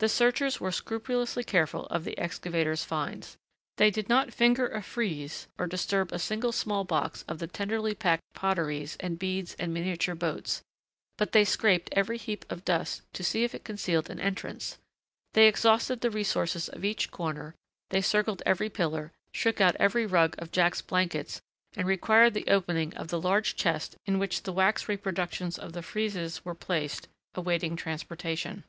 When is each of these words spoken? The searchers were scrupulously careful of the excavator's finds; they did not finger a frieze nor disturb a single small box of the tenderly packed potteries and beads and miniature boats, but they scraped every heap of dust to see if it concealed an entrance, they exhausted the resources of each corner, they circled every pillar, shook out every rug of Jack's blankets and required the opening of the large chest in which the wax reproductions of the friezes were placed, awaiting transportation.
The 0.00 0.08
searchers 0.08 0.60
were 0.60 0.72
scrupulously 0.72 1.44
careful 1.44 1.86
of 1.86 2.02
the 2.02 2.18
excavator's 2.18 2.82
finds; 2.82 3.36
they 3.76 3.92
did 3.92 4.08
not 4.08 4.32
finger 4.34 4.66
a 4.66 4.82
frieze 4.82 5.46
nor 5.56 5.68
disturb 5.68 6.10
a 6.12 6.18
single 6.18 6.50
small 6.50 6.82
box 6.82 7.22
of 7.28 7.38
the 7.38 7.46
tenderly 7.46 7.94
packed 7.94 8.24
potteries 8.34 8.96
and 8.98 9.20
beads 9.20 9.54
and 9.60 9.72
miniature 9.72 10.16
boats, 10.16 10.64
but 11.16 11.30
they 11.30 11.44
scraped 11.44 11.88
every 11.92 12.18
heap 12.18 12.44
of 12.50 12.64
dust 12.64 13.02
to 13.12 13.22
see 13.22 13.44
if 13.44 13.54
it 13.54 13.62
concealed 13.62 14.10
an 14.10 14.18
entrance, 14.18 14.78
they 15.34 15.46
exhausted 15.46 16.00
the 16.00 16.10
resources 16.10 16.68
of 16.68 16.84
each 16.84 17.12
corner, 17.12 17.54
they 17.90 18.00
circled 18.00 18.42
every 18.44 18.68
pillar, 18.68 19.12
shook 19.32 19.60
out 19.60 19.76
every 19.76 20.06
rug 20.06 20.34
of 20.38 20.50
Jack's 20.50 20.82
blankets 20.82 21.40
and 21.76 21.86
required 21.86 22.34
the 22.34 22.48
opening 22.48 22.92
of 22.94 23.06
the 23.06 23.20
large 23.20 23.54
chest 23.54 23.94
in 24.06 24.18
which 24.18 24.42
the 24.42 24.52
wax 24.52 24.88
reproductions 24.88 25.56
of 25.56 25.72
the 25.72 25.82
friezes 25.82 26.44
were 26.44 26.56
placed, 26.56 27.06
awaiting 27.36 27.76
transportation. 27.76 28.64